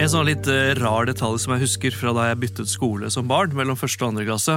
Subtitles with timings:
[0.00, 3.26] En sånn litt eh, rar detalj som jeg husker fra da jeg byttet skole som
[3.28, 4.54] barn, mellom første og andre klasse,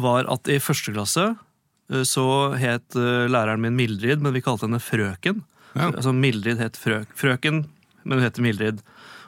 [0.00, 2.24] var at i første klasse eh, så
[2.56, 5.42] het eh, læreren min Mildrid, men vi kalte henne Frøken.
[5.74, 5.90] Ja.
[5.90, 7.66] Altså Mildrid het frøk, Frøken,
[8.00, 8.80] men hun heter Mildrid.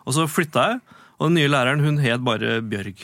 [0.09, 0.79] Og så flytta jeg,
[1.19, 3.03] og den nye læreren hun het bare Bjørg.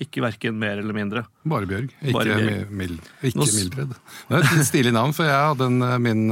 [0.00, 1.24] Ikke verken mer eller mindre.
[1.44, 2.70] Bare Bjørg, ikke, Bare Bjørg.
[2.72, 3.92] Mild, ikke Mildred.
[4.30, 6.24] Det er et stilig navn, for jeg hadde en, min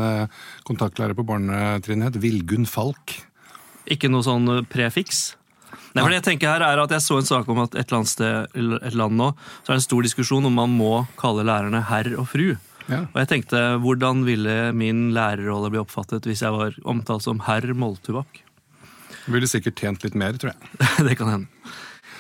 [0.65, 3.19] kontaktlærer på barnetrinnet het Vilgunn Falk.
[3.93, 5.21] Ikke noe sånn prefiks.
[5.91, 7.83] Nei, for det jeg tenker her er at jeg så en sak om at et
[7.89, 9.33] eller annet sted et land nå,
[9.65, 12.53] så er det en stor diskusjon om man må kalle lærerne herr og fru.
[12.91, 13.05] Ja.
[13.11, 17.67] Og jeg tenkte, hvordan ville min lærerrolle bli oppfattet hvis jeg var omtalt som herr
[17.75, 18.43] Moltubakk?
[19.31, 20.71] Ville sikkert tjent litt mer, tror jeg.
[21.09, 21.75] det kan hende.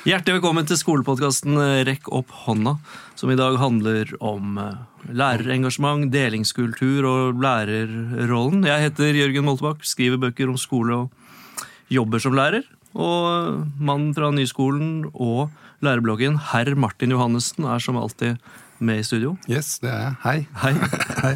[0.09, 2.79] Hjertelig velkommen til skolepodkasten Rekk opp hånda,
[3.21, 4.79] som i dag handler om eh,
[5.13, 8.65] lærerengasjement, delingskultur og lærerrollen.
[8.65, 12.65] Jeg heter Jørgen Moltebakk, skriver bøker om skole og jobber som lærer.
[12.99, 15.51] Og mannen fra Nyskolen og
[15.85, 18.41] lærerbloggen Herr Martin Johannessen er som alltid
[18.81, 19.37] med i studio.
[19.49, 20.15] Yes, det er jeg.
[20.25, 20.39] Hei.
[20.63, 20.73] Hei.
[21.25, 21.35] Hei.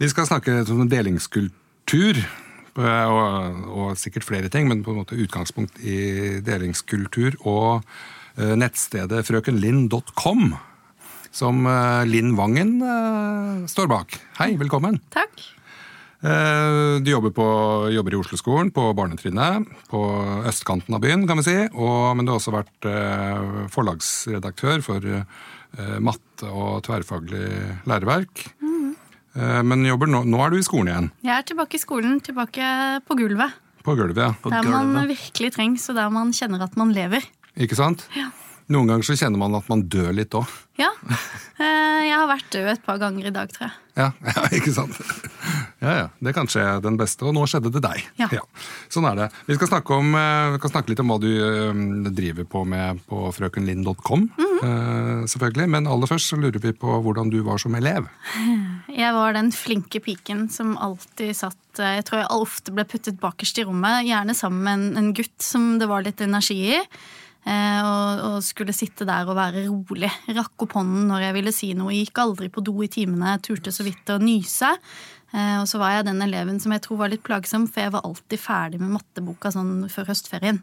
[0.00, 5.18] Vi skal snakke om delingskultur, eh, og, og sikkert flere ting, men på en måte
[5.20, 7.84] utgangspunkt i delingskultur og
[8.40, 10.54] eh, nettstedet frøkenlinn.com,
[11.30, 12.78] som eh, Linn Vangen
[13.70, 14.20] står bak.
[14.40, 15.02] Hei, velkommen.
[15.12, 15.59] Takk.
[16.22, 17.46] Eh, Du jobber, på,
[17.94, 20.00] jobber i Oslo-skolen, på barnetrinnet, på
[20.50, 21.56] østkanten av byen, kan vi si.
[21.72, 27.46] Og, men du har også vært eh, forlagsredaktør for eh, matte og tverrfaglig
[27.88, 28.46] læreverk.
[28.60, 28.76] Mm.
[29.64, 31.04] Men jobber nå, nå er du i skolen igjen.
[31.22, 32.66] Jeg er tilbake i skolen, tilbake
[33.06, 33.52] på gulvet.
[33.86, 34.32] På gulvet, ja.
[34.42, 37.22] På der man virkelig trengs, og der man kjenner at man lever.
[37.54, 38.02] Ikke sant?
[38.18, 38.26] Ja.
[38.74, 40.50] Noen ganger så kjenner man at man dør litt òg.
[40.82, 40.90] Ja.
[41.62, 43.78] Eh, Jeg har vært død et par ganger i dag, tror jeg.
[44.02, 44.98] Ja, ja, ikke sant?
[45.80, 46.06] Ja, ja.
[46.20, 48.02] Det kan skje den beste, og nå skjedde det deg.
[48.20, 48.28] Ja.
[48.92, 49.28] Sånn er det.
[49.48, 51.80] Vi skal snakke, om, eh, vi skal snakke litt om hva du eh,
[52.12, 55.26] driver på med på frøkenlinn.com, mm -hmm.
[55.26, 55.68] selvfølgelig.
[55.68, 58.06] Men aller først så lurer vi på hvordan du var som elev.
[58.88, 63.20] Jeg var den flinke piken som alltid satt eh, Jeg tror jeg ofte ble puttet
[63.20, 66.80] bakerst i rommet, gjerne sammen med en, en gutt som det var litt energi i.
[67.46, 70.10] eh, Og, og skulle sitte der og være rolig.
[70.28, 71.94] Rakk opp hånden når jeg ville si noe.
[71.94, 74.76] Gikk aldri på do i timene, turte så vidt å nyse.
[75.32, 77.92] Eh, Og så var jeg den eleven som jeg tror var litt plagsom, for jeg
[77.92, 80.62] var alltid ferdig med matteboka sånn før høstferien.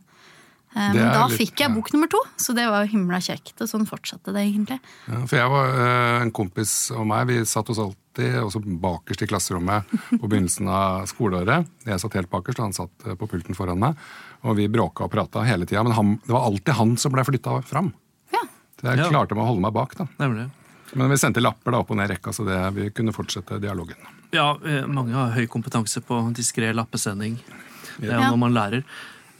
[0.75, 3.55] Eh, Men da litt- fikk jeg bok nummer to, så det var jo himla kjekt.
[3.61, 4.79] Og sånn fortsatte det egentlig.
[5.07, 9.21] Ja, for jeg var eh, en kompis og meg, vi satt oss alltid også bakerst
[9.23, 9.85] i klasserommet
[10.19, 11.65] på begynnelsen av skoleåret.
[11.85, 13.95] Jeg satt helt bakerst, og han satt på pulten foran meg.
[14.43, 17.23] Og vi bråka og prata hele tida, men han, det var alltid han som ble
[17.23, 17.93] flytta fram.
[18.33, 18.43] Ja.
[18.81, 19.09] Så jeg Ja.
[19.09, 20.07] klarte meg å holde meg bak, da.
[20.19, 20.51] Nemlig.
[20.95, 23.95] Men vi sendte lapper da opp og ned rekka, så det, vi kunne fortsette dialogen.
[24.37, 27.37] Ja, eh, mange har høy kompetanse på diskré lappesending.
[27.97, 28.83] Det er jo når man lærer.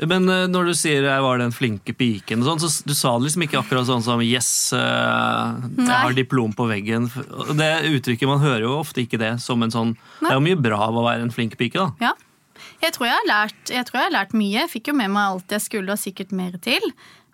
[0.06, 3.28] Men eh, når du sier jeg var den flinke piken, sånn, så du sa det
[3.28, 7.10] liksom ikke akkurat sånn som yes, eh, jeg har diplom på veggen.
[7.58, 10.60] Det uttrykket, man hører jo ofte ikke det som en sånn Det er jo mye
[10.62, 12.10] bra av å være en flink pike, da.
[12.10, 12.14] Ja.
[12.82, 14.54] Jeg tror jeg har lært, jeg tror jeg har lært mye.
[14.60, 16.84] Jeg fikk jo med meg alt jeg skulle, og sikkert mer til.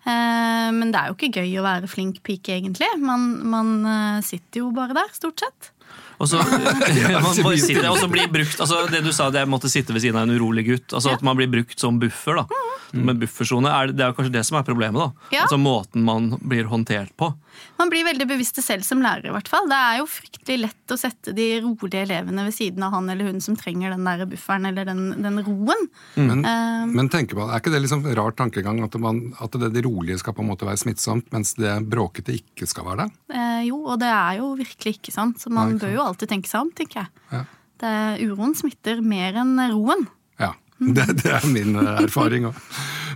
[0.04, 2.88] Eh, Men det er jo ikke gøy å være flink pike, egentlig.
[3.00, 5.73] Man, man eh, sitter jo bare der, stort sett.
[6.18, 9.50] Og så, man bare sitter, og så blir brukt, altså det du sa, det jeg
[9.50, 10.94] måtte sitte ved siden av en urolig gutt.
[10.94, 12.42] altså At man blir brukt som buffer.
[12.42, 12.64] da.
[12.94, 15.00] Men buffersone, er, det det er kanskje det som er problemet.
[15.00, 15.40] da.
[15.42, 17.32] Altså Måten man blir håndtert på.
[17.78, 19.68] Man blir veldig bevisst det selv som lærer, i hvert fall.
[19.70, 23.30] Det er jo fryktelig lett å sette de rolige elevene ved siden av han eller
[23.30, 25.88] hun som trenger den der bufferen eller den, den roen.
[26.16, 29.72] Men, uh, men tenker man, er ikke det liksom rar tankegang at, man, at det,
[29.76, 33.20] det rolige skal på en måte være smittsomt, mens det bråkete ikke skal være det?
[33.34, 35.40] Uh, jo, og det er jo virkelig ikke sant.
[35.42, 37.24] Så man Nei, bør jo alltid tenke seg om, tenker jeg.
[37.32, 37.44] Ja.
[37.84, 37.94] Det,
[38.24, 40.06] uroen smitter mer enn roen.
[40.40, 40.54] Ja,
[40.96, 42.60] det, det er min eh, erfaring òg.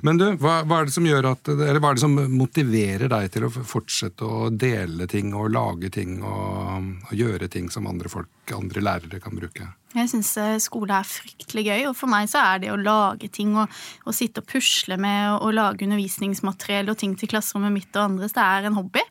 [0.06, 3.10] Men du, hva, hva er det som gjør at, eller hva er det som motiverer
[3.10, 7.88] deg til å fortsette å dele ting og lage ting og, og gjøre ting som
[7.90, 9.68] andre folk, andre lærere kan bruke?
[9.96, 13.54] Jeg syns skole er fryktelig gøy, og for meg så er det å lage ting
[13.56, 13.72] og,
[14.04, 18.10] og sitte og pusle med og, og lage undervisningsmateriell og ting til klasserommet mitt og
[18.10, 19.04] andres, det er en hobby.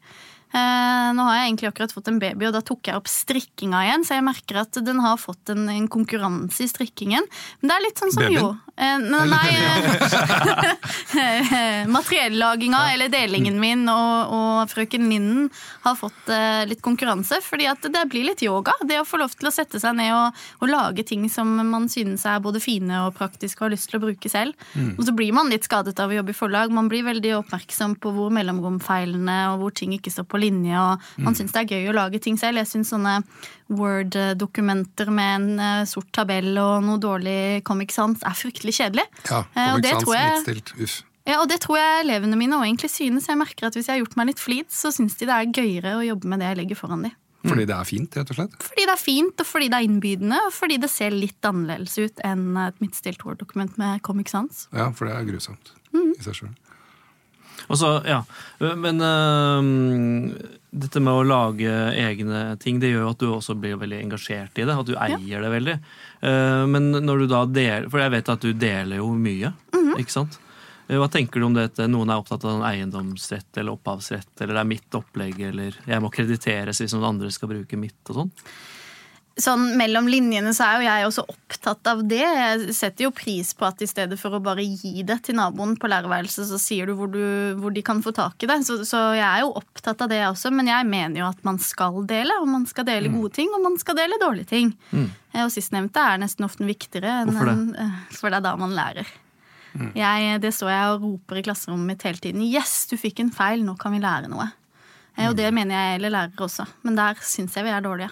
[0.48, 3.82] Eh, nå har jeg egentlig akkurat fått en baby, og da tok jeg opp strikkinga
[3.84, 7.28] igjen, så jeg merker at den har fått en, en konkurranse i strikkingen.
[7.60, 8.40] Men det er litt sånn som Babyen?
[8.40, 8.48] jo
[8.78, 8.98] eh,
[9.28, 9.52] Nei,
[11.98, 15.50] materiellaginga eller delingen min og, og frøken Linden
[15.84, 18.76] har fått eh, litt konkurranse, fordi at det blir litt yoga.
[18.88, 21.90] Det å få lov til å sette seg ned og, og lage ting som man
[21.92, 24.56] synes er både fine og praktiske og har lyst til å bruke selv.
[24.96, 26.74] Og så blir man litt skadet av å jobbe i forlag.
[26.74, 31.24] Man blir veldig oppmerksom på hvor mellomromfeilene og hvor ting ikke står på linje, og
[31.26, 32.62] man syns det er gøy å lage ting selv.
[32.62, 33.18] Jeg syns sånne
[34.02, 39.06] Word-dokumenter med en eh, sort tabell og noe dårlig Comic Sans er fryktelig kjedelig.
[39.30, 40.98] Ja, Eh, Comic Sans, midtstilt, uff.
[41.28, 43.26] Ja, og det tror jeg elevene mine også egentlig synes.
[43.28, 45.50] Jeg merker at Hvis jeg har gjort meg litt flid, så syns de det er
[45.52, 47.16] gøyere å jobbe med det jeg legger foran dem.
[47.48, 48.56] Fordi det er fint, rett og slett?
[48.64, 51.98] Fordi det er fint, og fordi det er innbydende, og fordi det ser litt annerledes
[52.00, 54.66] ut enn et midtstilt Word-dokument med Comic Sans.
[54.74, 56.56] Ja, for det er grusomt i seg sjøl.
[57.68, 58.22] Og så, ja,
[58.80, 60.32] Men uh,
[60.72, 64.60] dette med å lage egne ting, det gjør jo at du også blir veldig engasjert
[64.60, 64.76] i det.
[64.76, 65.78] At du eier det veldig.
[66.24, 69.54] Uh, men når du da deler For jeg vet at du deler jo mye,
[69.98, 70.40] ikke sant?
[70.88, 71.88] Eh, Hva tenker du om dette?
[71.92, 76.04] Noen er opptatt av en eiendomsrett eller opphavsrett, eller det er mitt opplegg, eller jeg
[76.04, 78.34] må krediteres hvis noen andre skal bruke mitt og sånn.
[79.38, 82.24] Sånn Mellom linjene så er jo jeg også opptatt av det.
[82.26, 85.76] Jeg setter jo pris på at i stedet for å bare gi det til naboen
[85.78, 88.58] på lærerværelset, så sier du hvor, du hvor, de kan få tak i det.
[88.66, 91.62] Så, så, jeg er jo opptatt av det også, men jeg mener jo at man
[91.62, 92.40] skal dele.
[92.42, 94.74] Og man skal dele gode ting, og man skal dele dårlige ting.
[94.90, 95.08] Mm.
[95.34, 97.86] Eh, Og sistnevnte er nesten ofte viktigere, enn, Hvorfor det?
[97.86, 99.16] eh, for det er da man lærer.
[99.94, 102.42] Jeg, det står jeg og roper i klasserommet mitt hele tiden.
[102.42, 104.48] Yes, du fikk en feil, nå kan vi lære noe.
[105.14, 105.28] Mm.
[105.30, 108.10] Og det mener jeg gjelder lærere også, men der syns jeg vi er dårlige.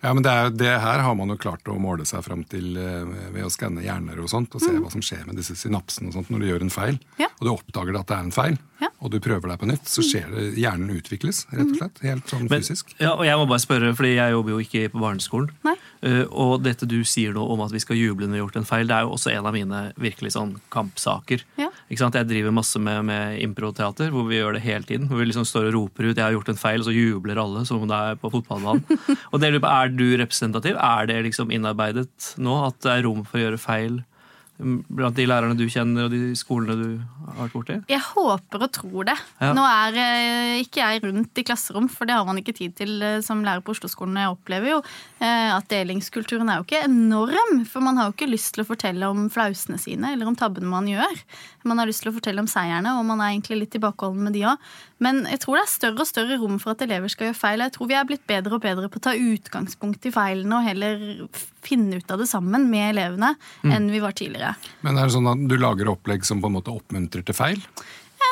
[0.00, 2.72] Ja, men det, er, det her har man jo klart å måle seg fram til
[2.80, 3.04] eh,
[3.34, 6.16] ved å skanne hjerner og sånt, og se hva som skjer med disse synapsene og
[6.16, 7.00] sånt når du gjør en feil.
[7.20, 7.28] Ja.
[7.36, 8.88] Og du oppdager at det er en feil, Ja.
[9.00, 12.00] og du prøver deg på nytt, så skjer det, hjernen utvikles, rett og slett.
[12.06, 12.94] Helt sånn Men, fysisk.
[13.00, 15.50] ja, og jeg må bare spørre, fordi jeg jobber jo ikke på barneskolen.
[15.66, 15.76] Nei.
[16.00, 18.58] Eh, og dette du sier nå om at vi skal juble når vi har gjort
[18.62, 21.44] en feil, det er jo også en av mine virkelig sånn kampsaker.
[21.60, 21.68] Ja.
[21.90, 22.16] Ikke sant?
[22.16, 25.08] Jeg driver masse med, med improteater, hvor vi gjør det hele tiden.
[25.10, 27.42] Hvor vi liksom står og roper ut 'jeg har gjort en feil', og så jubler
[27.42, 28.84] alle som om det er på fotballbanen.
[29.32, 30.76] og det, Er du representativ?
[30.76, 34.04] Er det liksom innarbeidet nå at det er rom for å gjøre feil
[34.60, 36.88] blant de lærerne du kjenner og de skolene du
[37.26, 37.76] har vært borti?
[37.90, 39.16] Jeg håper og tror det.
[39.40, 39.52] Ja.
[39.56, 42.96] Nå er eh, ikke jeg rundt i klasserom, for det har man ikke tid til
[43.06, 44.18] eh, som lærer på Oslo-skolen.
[44.20, 47.64] Jeg opplever jo eh, at delingskulturen er jo ikke enorm.
[47.70, 50.70] For man har jo ikke lyst til å fortelle om flausene sine eller om tabbene
[50.70, 51.24] man gjør.
[51.68, 54.36] Man har lyst til å fortelle om seierne, og man er egentlig litt tilbakeholden med
[54.36, 54.70] de òg.
[55.00, 57.64] Men jeg tror det er større og større rom for at elever skal gjøre feil.
[57.64, 60.66] Jeg tror vi er blitt bedre og bedre på å ta utgangspunkt i feilene og
[60.66, 61.04] heller
[61.64, 64.54] finne ut av det sammen med elevene enn vi var tidligere.
[64.84, 67.64] Men er det sånn at du lager opplegg som på en måte oppmuntrer til feil?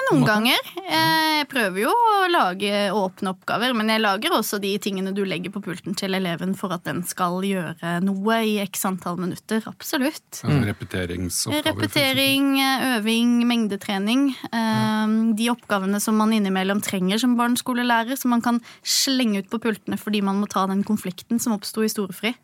[0.08, 0.58] Noen ganger.
[0.84, 5.22] Eh, Jeg prøver jo å lage åpne oppgaver, men jeg lager også de tingene du
[5.24, 9.62] legger på pulten til eleven for at den skal gjøre noe i x antall minutter.
[9.70, 10.40] Absolutt.
[10.42, 10.64] Mm.
[10.72, 11.68] repeteringsoppgaver?
[11.68, 12.48] Repetering,
[12.96, 14.30] øving, mengdetrening.
[14.52, 19.60] Eh, De oppgavene som man innimellom trenger som barneskolelærer, som man kan slenge ut på
[19.62, 22.34] pultene fordi man må ta den konflikten som oppsto i storefri.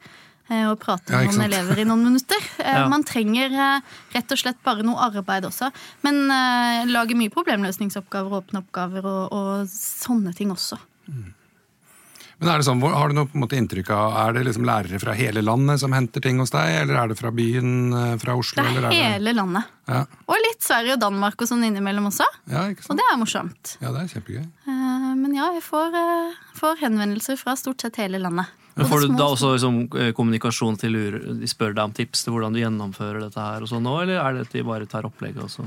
[0.51, 2.41] Eh, Og prate med ja, noen elever i noen minutter.
[2.65, 2.89] Eh, Ja.
[2.89, 5.69] Man trenger eh, rett og slett bare noe arbeid også.
[6.03, 10.79] Men uh, lage mye problemløsningsoppgaver, åpne oppgaver og, og sånne ting også.
[12.41, 14.65] Men er det sånn, Har du noe på en måte inntrykk av, Er det liksom
[14.67, 18.35] lærere fra hele landet som henter ting hos deg, eller er det fra byen, fra
[18.41, 18.59] Oslo?
[18.65, 19.05] Det eller er det...
[19.15, 19.71] hele landet.
[19.87, 22.27] Ja, Og litt Sverige og Danmark og sånn innimellom også.
[22.51, 22.97] ja, ikke sant?
[22.97, 23.77] Og det er morsomt.
[23.85, 24.45] Ja, det er kjempegøy.
[24.67, 28.51] Uh, Men ja, jeg får, uh, får henvendelser fra stort sett hele landet.
[28.75, 30.97] Men Får du da også liksom, eh, kommunikasjon til
[31.41, 34.19] de spør deg om tips til hvordan du gjennomfører dette her, og sånn nå, eller
[34.19, 35.67] er det at de bare tar opplegget også?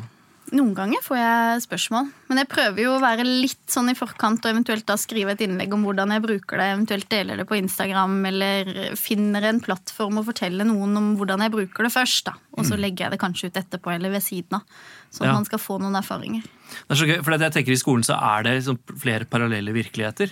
[0.56, 4.46] Noen ganger får jeg spørsmål, men jeg prøver jo å være litt sånn i forkant
[4.46, 7.58] og eventuelt da skrive et innlegg om hvordan jeg bruker det, eventuelt deler det på
[7.60, 12.30] Instagram eller finner en plattform og forteller noen om hvordan jeg bruker det først.
[12.32, 12.38] da.
[12.56, 14.64] Og så legger jeg det kanskje ut etterpå eller ved siden av,
[15.12, 15.34] sånn at Ja.
[15.34, 16.44] man skal få noen erfaringer.
[16.44, 19.76] Det er så gøy, for jeg tenker I skolen så er det liksom flere parallelle
[19.76, 20.32] virkeligheter.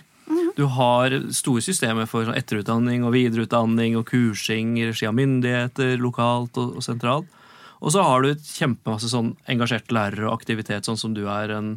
[0.56, 5.98] Du har store systemer for sånn etterutdanning og videreutdanning og kursing i regi av myndigheter
[6.00, 7.28] lokalt og, og sentralt.
[7.84, 11.74] Og så har du kjempemasse sånn engasjerte lærere og aktivitet, sånn som du er en,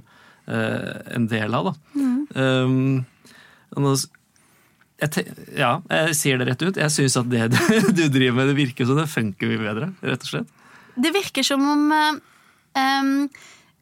[0.47, 1.73] eh, en del av.
[1.73, 2.05] da.
[2.39, 3.05] Um,
[3.77, 4.07] nå s-
[5.03, 5.27] jeg,
[5.59, 6.79] ja, jeg sier det rett ut.
[6.81, 7.51] Jeg syns at det
[7.99, 9.91] du driver med, det virker som det funker mye bedre.
[10.07, 10.55] rett og slett.
[10.99, 11.85] Det virker som om
[12.79, 13.13] em,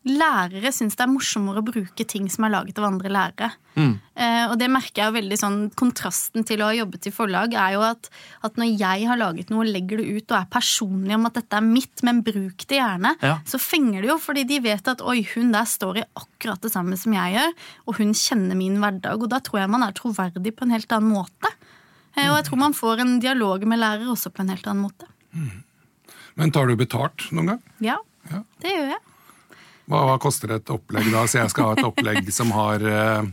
[0.07, 3.49] lærere syns det er morsommere å bruke ting som er laget av andre lærere.
[3.75, 3.95] Mm.
[4.15, 7.53] Eh, og det merker jeg jo veldig sånn Kontrasten til å ha jobbet i forlag
[7.59, 8.07] er jo at,
[8.47, 11.35] at når jeg har laget noe og legger det ut og er personlig om at
[11.41, 13.35] dette er mitt, men bruk det gjerne, Ja.
[13.45, 16.73] så fenger det jo fordi de vet at oi, hun der står i akkurat det
[16.73, 17.53] samme som jeg gjør,
[17.89, 20.93] og hun kjenner min hverdag, og da tror jeg man er troverdig på en helt
[20.97, 21.51] annen måte.
[22.17, 24.87] Eh, og jeg tror man får en dialog med lærere også på en helt annen
[24.87, 25.11] måte.
[26.37, 27.63] Men tar du betalt noen gang?
[27.81, 27.99] Ja,
[28.31, 28.41] Ja.
[28.61, 29.03] det gjør jeg.
[29.87, 31.27] Hva, hva koster et opplegg da?
[31.31, 33.29] Så jeg skal ha et opplegg som har eh,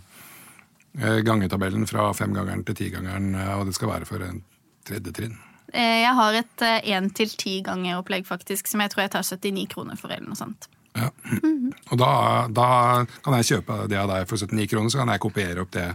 [1.00, 4.44] eh, gangetabellen fra femgangeren til tigangeren, eh, og det skal være for en
[4.88, 5.36] tredje trinn.
[5.74, 9.26] Eh, Jeg har et én til ti ganger opplegg faktisk, som jeg tror jeg tar
[9.26, 10.70] 79 kroner for, eller noe sånt.
[10.94, 11.08] Ja.
[11.90, 12.10] Og da,
[12.54, 12.68] da
[13.26, 15.88] kan jeg kjøpe det av deg for 79 kroner, så kan jeg kopiere opp det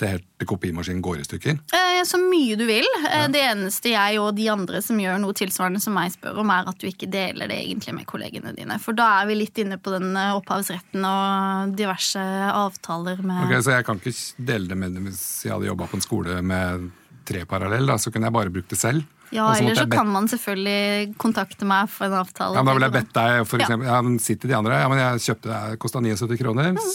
[0.00, 1.58] til kopimaskinen går i stykker.
[1.72, 2.84] Eh, Så mye du vil.
[3.04, 3.26] Ja.
[3.32, 6.68] Det eneste jeg og de andre som gjør noe tilsvarende som meg spør om, er
[6.68, 8.76] at du ikke deler det egentlig med kollegene dine.
[8.82, 12.20] For da er vi litt inne på den eh, opphavsretten og diverse
[12.50, 14.14] avtaler med Ok, Så jeg kan ikke
[14.52, 16.90] dele det med hvis jeg hadde jobba på en skole med
[17.24, 19.04] tre parallell, da, så kunne jeg bare brukt det selv.
[19.34, 22.54] Ja, eller så kan man selvfølgelig kontakte meg for en avtale.
[22.54, 24.78] Ja, men Da ville jeg bedt deg, for eksempel, ja, men si til de andre
[24.78, 26.72] ja, men jeg kjøpte det, kosta 79 kroner.
[26.76, 26.88] Mm.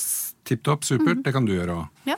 [0.48, 1.88] Tipp topp, supert, det kan du gjøre òg.
[2.08, 2.16] Ja.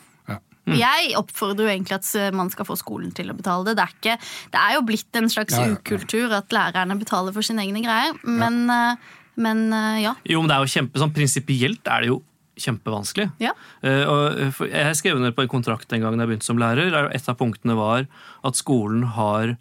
[0.76, 0.92] Ja.
[0.98, 3.78] Jeg oppfordrer jo egentlig at eh, man skal få skolen til å betale det.
[3.80, 4.18] Det er, ikke,
[4.54, 7.84] det er jo blitt en slags Ja, ja, ukultur at lærerne betaler for sine egne
[7.86, 8.18] greier.
[8.24, 8.96] Men, ja.
[9.42, 10.18] men eh, ja.
[10.28, 12.22] Jo, men det er jo kjempe, sånn Prinsipielt er det jo
[12.62, 13.30] kjempevanskelig.
[13.42, 13.54] ja.
[13.82, 16.60] Uh, og eh, jeg skrev under på en kontrakt en gang da jeg begynte som
[16.62, 16.92] lærer.
[16.94, 18.08] der Et av punktene var
[18.44, 19.56] at skolen har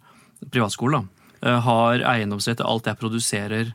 [0.51, 3.73] privatskolen da, eh, har eiendomsrett til alt jeg produserer.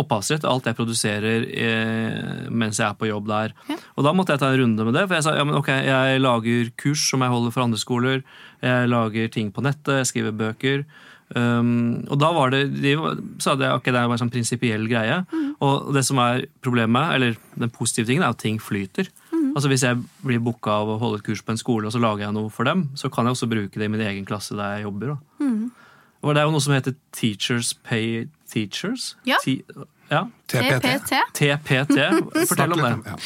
[0.00, 3.54] Opphavsrett alt jeg produserer eh, mens jeg er på jobb der.
[3.68, 3.76] Ja.
[3.96, 5.06] Og da måtte jeg ta en runde med det.
[5.06, 8.24] For jeg sa ja, men ok, jeg lager kurs som jeg holder for andre skoler.
[8.64, 10.84] Jeg lager ting på nettet, jeg skriver bøker.
[11.30, 12.96] Um, og da var det, de
[13.38, 15.20] sa det, okay, det var en sånn prinsipiell greie.
[15.62, 19.12] Og det som er problemet, eller den positive tingen, er at ting flyter.
[19.50, 22.02] Altså Hvis jeg blir booka av å holde et kurs på en skole, og så
[22.02, 24.54] lager jeg noe for dem, så kan jeg også bruke det i min egen klasse
[24.58, 25.14] der jeg jobber.
[25.14, 25.46] Da.
[26.20, 29.14] Og det er jo noe som heter Teachers Pay Teachers.
[29.28, 29.38] Ja.
[29.44, 29.60] Ti,
[30.10, 30.24] ja.
[30.46, 31.10] TPT.
[31.32, 31.96] TPT.
[32.48, 32.96] Fortell om det.
[33.06, 33.16] Ja.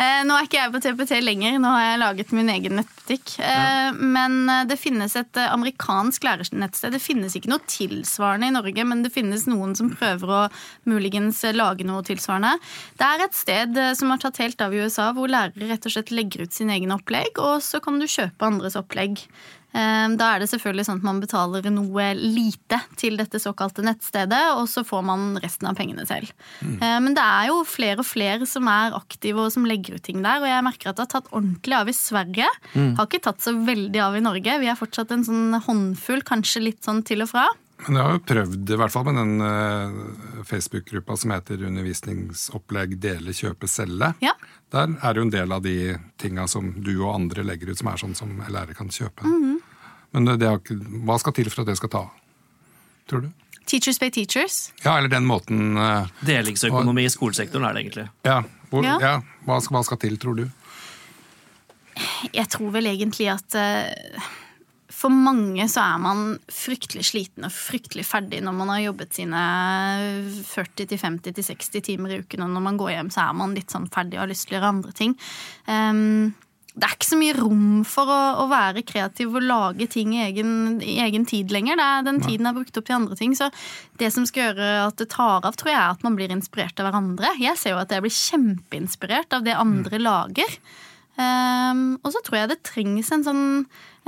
[0.00, 3.34] Eh, nå er ikke jeg på TPT lenger, nå har jeg laget min egen nettbutikk.
[3.44, 6.96] Eh, men eh, det finnes et amerikansk lærernettsted.
[6.96, 10.40] Det finnes ikke noe tilsvarende i Norge, men det finnes noen som prøver å
[10.88, 12.56] muligens lage noe tilsvarende.
[12.96, 15.92] Det er et sted som har tatt helt av i USA, hvor lærere rett og
[15.92, 19.26] slett legger ut sin egen opplegg, og så kan du kjøpe andres opplegg.
[19.72, 24.56] Eh, Da er det selvfølgelig sånn at man betaler noe lite til dette såkalte nettstedet,
[24.56, 26.32] og så får man resten av pengene selv.
[26.60, 26.78] Mm.
[27.06, 30.22] Men det er jo flere og flere som er aktive og som legger ut ting
[30.22, 32.50] der, og jeg merker at det har tatt ordentlig av i Sverige.
[32.74, 34.58] Har ikke tatt så veldig av i Norge.
[34.60, 37.46] Vi er fortsatt en sånn håndfull, kanskje litt sånn til og fra.
[37.86, 42.98] Men jeg har jo prøvd, i hvert fall med den eh, Facebook-gruppa som heter Undervisningsopplegg
[43.00, 44.12] dele, kjøpe, selge.
[44.20, 44.34] Ja.
[44.74, 45.76] Der er det jo en del av de
[46.20, 49.24] tinga som du og andre legger ut, som er sånn som lærere kan kjøpe.
[49.24, 49.59] Mhm.
[50.14, 52.16] Men det har ikke, hva skal til for at det skal ta av?
[53.10, 53.30] Tror du?
[53.70, 54.72] Teachers pay teachers.
[54.82, 58.08] Ja, eller den måten uh, Delingsøkonomi i skolesektoren er det egentlig.
[58.26, 58.40] Ja,
[58.72, 58.96] hvor, Ja.
[59.02, 59.14] ja.
[59.46, 60.48] hva, skal, hva skal til, tror du?
[62.34, 64.28] Jeg tror vel egentlig at uh,
[65.00, 69.40] for mange så er man fryktelig sliten og fryktelig ferdig når man har jobbet sine
[70.50, 74.18] 40-50-60 timer i uken, og når man går hjem så er man litt sånn ferdig
[74.18, 75.14] og har lyst til å gjøre andre ting.
[75.70, 76.32] Ehm,
[76.70, 80.22] det er ikke så mye rom for å, å være kreativ og lage ting i
[80.28, 80.52] egen,
[80.84, 81.80] i egen tid lenger.
[81.80, 83.34] Det er, den tiden er brukt opp til andre ting.
[83.38, 83.50] Så
[83.98, 86.78] det som skal gjøre at det tar av, tror jeg er at man blir inspirert
[86.78, 87.34] av hverandre.
[87.42, 90.58] Jeg ser jo at jeg blir kjempeinspirert av det andre lager.
[91.20, 93.46] Um, og så tror jeg det trengs en sånn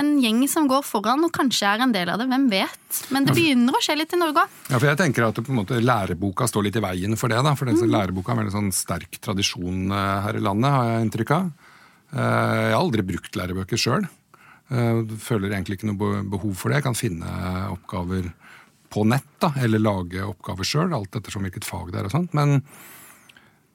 [0.00, 2.28] en gjeng som går foran, og kanskje er en del av det.
[2.31, 3.00] Hvem vet?
[3.12, 4.54] Men det begynner å skje litt i Norge òg.
[4.71, 7.42] Ja, for jeg tenker at måte, Læreboka står litt i veien for det.
[7.45, 7.83] da, for mm.
[7.92, 11.52] Læreboka er en veldig sånn sterk tradisjon eh, her i landet, har jeg inntrykk av.
[12.12, 14.09] Eh, Jeg har aldri brukt lærebøker sjøl.
[14.73, 16.78] Føler egentlig ikke noe behov for det.
[16.81, 17.28] Jeg kan finne
[17.75, 18.31] oppgaver
[18.92, 22.33] på nett, da, eller lage oppgaver sjøl, alt ettersom hvilket fag det er og sånt.
[22.37, 22.62] Men,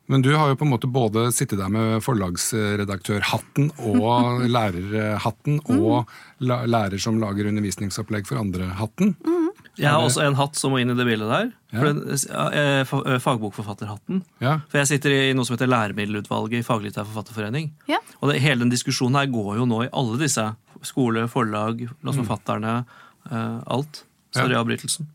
[0.09, 6.09] men du har jo på en måte både sittet der med forlagsredaktørhatten og lærerhatten, og
[6.41, 9.15] lærer som lager undervisningsopplegg for andre-hatten.
[9.77, 11.49] Jeg har også en hatt som må inn i det bildet der.
[11.71, 11.79] Ja.
[11.79, 14.23] For den, eh, eh, fagbokforfatterhatten.
[14.41, 14.59] Ja.
[14.71, 17.71] For jeg sitter i noe som heter Læremiddelutvalget i Faglitterær forfatterforening.
[17.91, 17.99] Ja.
[18.21, 20.47] Og det, hele den diskusjonen her går jo nå i alle disse.
[20.85, 22.73] Skole, forlag, forfatterne, forfatterne,
[23.31, 24.03] eh, alt.
[24.35, 24.63] Sorry Ja.
[24.63, 25.07] avbrytelsen.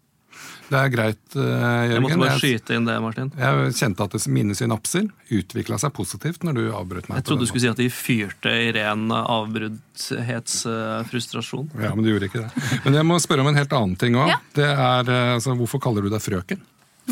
[0.73, 1.93] Det er greit, Jørgen.
[1.93, 3.29] Jeg måtte bare skyte inn det, Martin.
[3.37, 7.17] Jeg kjente at mine synapser utvikla seg positivt når du avbrøt meg.
[7.21, 11.67] Jeg trodde du skulle si at de fyrte i ren avbruddhetsfrustrasjon.
[11.77, 12.51] Ja, men du gjorde ikke det.
[12.87, 14.29] Men jeg må spørre om en helt annen ting òg.
[14.33, 14.39] Ja.
[14.57, 16.61] Det er, eh, altså, hvorfor kaller du deg frøken?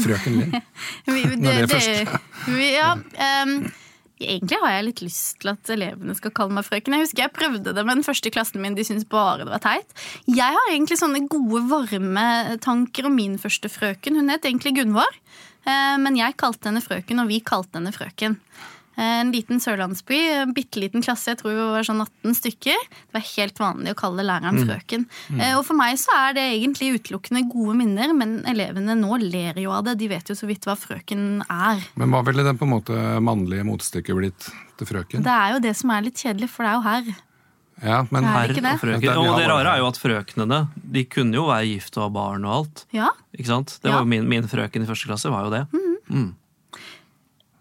[0.01, 0.53] Frøken Lind?
[1.45, 1.67] Det er
[2.47, 3.67] vi, ja, ehm,
[4.21, 6.97] egentlig har jeg litt lyst til at elevene skal kalle meg frøken.
[6.97, 8.77] Jeg husker jeg prøvde det med den første klassen min.
[8.77, 9.95] De syntes bare det var teit.
[10.29, 12.27] Jeg har egentlig sånne gode, varme
[12.65, 14.19] tanker om min første frøken.
[14.21, 15.21] Hun het egentlig Gunvor,
[15.65, 18.39] eh, men jeg kalte henne frøken, og vi kalte henne frøken.
[18.99, 22.77] Eh, En liten sørlandsby, en bitte liten klasse, jeg tror vi var sånn 18 stykker.
[22.91, 25.07] Det var helt vanlig å kalle læreren frøken.
[25.31, 25.41] Mm.
[25.59, 29.71] Og for meg så er det egentlig utelukkende gode minner, men elevene nå ler jo
[29.73, 29.97] av det.
[29.99, 31.81] De vet jo så vidt hva frøken er.
[31.97, 35.23] Men hva ville den på en måte mannlige motstykket blitt til frøken?
[35.25, 37.13] Det er jo det som er litt kjedelig, for det er jo herr.
[37.81, 38.73] Ja, men er Herr det ikke det?
[38.75, 39.09] og frøken.
[39.09, 40.59] Er- Og det rare er jo at frøknene
[40.93, 42.85] de kunne jo være gift og ha barn og alt.
[42.93, 43.09] Ja.
[43.33, 43.79] Ikke sant?
[43.81, 45.63] Det var jo min, min frøken i første klasse var jo det.
[46.11, 46.35] Mm.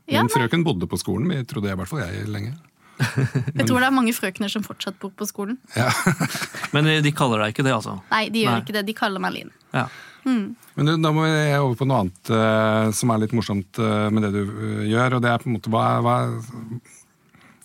[0.10, 2.56] Ja, frøken bodde på skolen, vi trodde jeg i hvert fall jeg lenge.
[3.56, 5.56] Jeg tror det er mange frøkner som fortsatt bor på skolen.
[5.72, 5.88] Ja.
[6.76, 7.96] Men de kaller deg ikke det, altså?
[8.12, 8.64] Nei, de gjør Nei.
[8.66, 8.84] ikke det.
[8.90, 9.54] De kaller meg Linn.
[9.72, 9.86] Ja.
[10.30, 14.08] Men du, da må jeg over på noe annet uh, som er litt morsomt uh,
[14.14, 15.18] med det du uh, gjør.
[15.18, 16.16] og det er på en måte hva, hva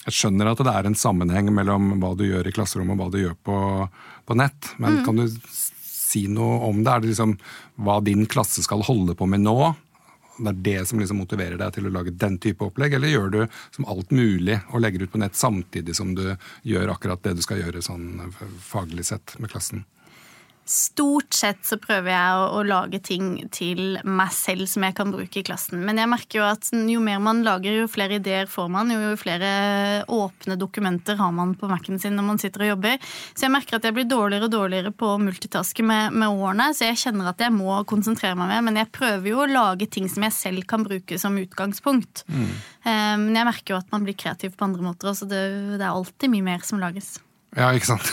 [0.07, 3.11] Jeg skjønner at det er en sammenheng mellom hva du gjør i klasserommet og hva
[3.13, 3.59] du gjør på,
[4.29, 4.75] på nett.
[4.83, 6.93] Men kan du si noe om det?
[6.93, 7.37] Er det liksom
[7.85, 9.75] hva din klasse skal holde på med nå?
[10.39, 13.33] Det er det som liksom motiverer deg til å lage den type opplegg, eller gjør
[13.35, 13.41] du
[13.75, 16.25] som alt mulig og legger ut på nett samtidig som du
[16.67, 18.33] gjør akkurat det du skal gjøre sånn
[18.65, 19.85] faglig sett med klassen?
[20.65, 25.11] Stort sett så prøver jeg å, å lage ting til meg selv som jeg kan
[25.13, 25.83] bruke i klassen.
[25.85, 28.93] Men jeg merker jo at jo mer man lager, jo flere ideer får man.
[28.95, 29.51] Jo flere
[30.09, 32.97] åpne dokumenter har man på Mac-en sin når man sitter og jobber.
[33.37, 36.71] Så jeg merker at jeg blir dårligere og dårligere på å multitaske med, med årene.
[36.73, 38.65] Så jeg kjenner at jeg må konsentrere meg mer.
[38.65, 42.25] Men jeg prøver jo å lage ting som jeg selv kan bruke som utgangspunkt.
[42.33, 45.13] Eh, Men jeg merker jo at man blir kreativ på andre måter.
[45.13, 45.45] Så det,
[45.77, 47.19] det er alltid mye mer som lages.
[47.55, 48.09] Ja, ikke sant?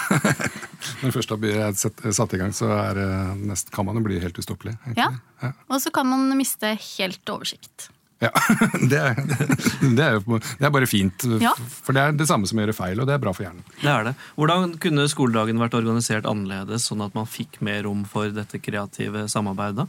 [1.02, 3.00] Når først har blitt sett- satt i gang, så er,
[3.40, 4.76] nest, kan man jo bli helt ustoppelig.
[4.98, 5.08] Ja.
[5.42, 5.52] Ja.
[5.70, 7.90] Og så kan man miste helt oversikt.
[8.22, 8.30] Ja.
[8.92, 9.16] Det, er,
[9.98, 11.56] det, er, jo- det er bare fint, Ja.
[11.58, 13.66] for det er det samme som å gjøre feil, og det er bra for hjernen.
[13.82, 14.14] Det er det.
[14.38, 19.26] Hvordan kunne skoledagen vært organisert annerledes, sånn at man fikk mer rom for dette kreative
[19.32, 19.88] samarbeidet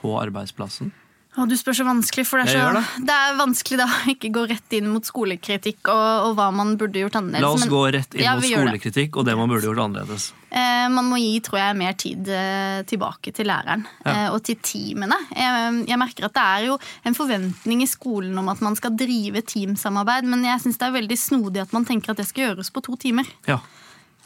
[0.00, 0.90] på arbeidsplassen?
[1.36, 3.12] Å, du spør så vanskelig, for det er, så, det.
[3.12, 7.02] er vanskelig da å ikke gå rett inn mot skolekritikk og, og hva man burde
[7.02, 7.44] gjort annerledes.
[7.44, 9.20] La oss men- gå rett inn Ja, mot skolekritikk det.
[9.20, 10.30] og det man burde gjort annerledes.
[10.48, 14.56] Eh, man må gi tror jeg, mer tid eh, tilbake til læreren eh, og til
[14.64, 15.18] teamene.
[15.36, 19.44] Jeg, merker at det er jo en forventning i skolen om at man skal drive
[19.44, 22.72] teamsamarbeid, men jeg syns det er veldig snodig at man tenker at det skal gjøres
[22.72, 23.28] på to timer.
[23.50, 23.60] Ja.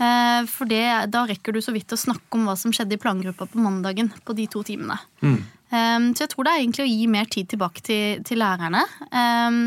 [0.00, 3.00] Eh, for det, da rekker du så vidt å snakke om hva som skjedde i
[3.02, 5.00] plangruppa på mandagen på de to timene.
[5.24, 5.40] Mm.
[5.70, 8.82] Um, så jeg tror det er egentlig å gi mer tid tilbake til, til lærerne.
[9.14, 9.60] Um,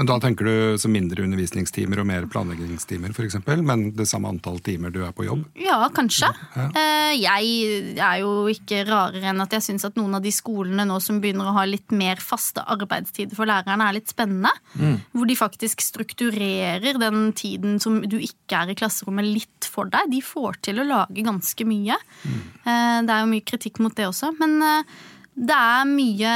[0.00, 4.56] Men da tenker du så mindre undervisningstimer og mer planleggingstimer, f.eks., men det samme antall
[4.64, 5.42] timer du er på jobb?
[5.60, 6.30] ja, kanskje.
[6.54, 6.86] Ja.
[7.12, 10.96] jeg er jo ikke rarere enn at jeg syns at noen av de skolene nå
[11.04, 14.54] som begynner å ha litt mer faste arbeidstider for lærerne, er litt spennende.
[15.12, 20.08] Hvor de faktisk strukturerer den tiden som du ikke er i klasserommet, litt for deg.
[20.16, 22.00] De får til å lage ganske mye.
[22.24, 22.42] Mm.
[23.04, 25.00] det er jo mye kritikk mot det også, men eh,
[25.36, 26.34] det er mye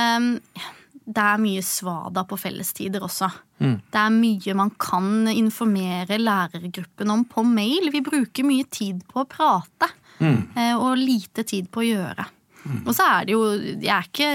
[1.04, 3.28] det er mye svada på fellestider også.
[3.60, 7.90] Det er mye man kan informere lærergruppen om på mail.
[7.92, 10.40] Vi bruker mye tid på å prate, mm.
[10.80, 12.26] og lite tid på å gjøre.
[12.84, 14.28] Og så er det jo Jeg er ikke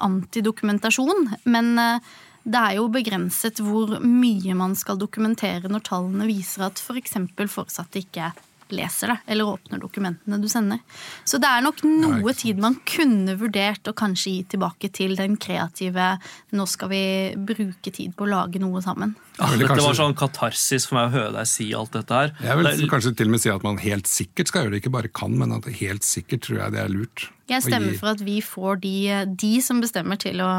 [0.00, 6.66] antidokumentasjon, men eh, det er jo begrenset hvor mye man skal dokumentere når tallene viser
[6.66, 7.20] at f.eks.
[7.52, 8.32] foresatte ikke
[8.74, 10.80] leser det, eller åpner dokumentene du sender.
[11.28, 15.38] Så det er nok noe tid man kunne vurdert å kanskje gi tilbake til den
[15.40, 16.14] kreative
[16.52, 17.04] Nå skal vi
[17.36, 19.14] bruke tid på å lage noe sammen.
[19.38, 19.86] Ja, Eller kanskje...
[19.86, 22.34] var sånn katarsis for meg å høre deg si alt dette her.
[22.44, 24.96] Jeg vil kanskje til og med si at man helt sikkert skal gjøre det, ikke
[24.98, 27.30] bare kan, men at helt sikkert tror jeg det er lurt.
[27.52, 28.94] Jeg stemmer for at vi får de,
[29.38, 30.50] de som bestemmer til å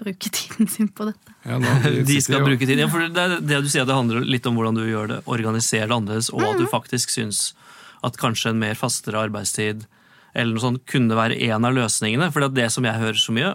[0.00, 1.34] bruke tiden sin på dette.
[1.44, 1.74] Ja, nå,
[2.10, 2.84] de skal jo- bruke tiden.
[2.84, 5.88] Ja, for det, det du sier, det handler litt om hvordan du gjør det, organiserer
[5.90, 7.52] det annerledes, og at du faktisk syns
[8.04, 9.86] at kanskje en mer fastere arbeidstid
[10.34, 12.26] eller noe sånt kunne være en av løsningene.
[12.34, 13.52] For det er det som jeg hører så mye,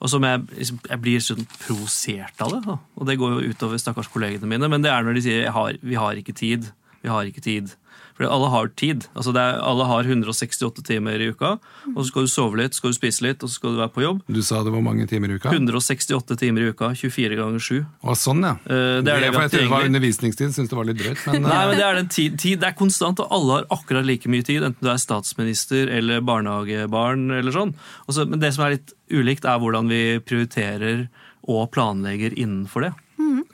[0.00, 2.60] og som jeg, liksom, jeg blir sånn provosert av det.
[2.64, 2.76] da.
[2.96, 5.52] Og det går jo utover stakkars kollegene mine, men det er når de sier jeg
[5.52, 6.70] har, 'vi har ikke tid'.
[7.02, 7.74] Vi har ikke tid.
[8.20, 9.06] For alle har tid.
[9.16, 11.54] Altså det er, alle har 168 timer i uka,
[11.88, 13.92] og så skal du sove litt, skal du spise litt, og så skal du være
[13.94, 14.18] på jobb.
[14.28, 15.48] Du sa det var mange timer i uka?
[15.54, 17.78] 168 timer i uka, 24 ganger 7.
[17.80, 18.52] Å, sånn, ja.
[18.66, 21.00] Eh, det er det det, for jeg trodde det var undervisningstid, syns det var litt
[21.00, 21.24] drøyt.
[21.30, 23.66] Men, Nei, eh, men det er den tid, tid, det er konstant, og alle har
[23.78, 27.72] akkurat like mye tid, enten du er statsminister eller barnehagebarn eller sånn.
[28.04, 31.06] Også, men det som er litt ulikt, er hvordan vi prioriterer
[31.48, 32.96] og planlegger innenfor det.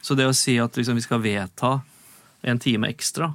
[0.02, 1.76] Så det å si at liksom, vi skal vedta
[2.46, 3.30] en time ekstra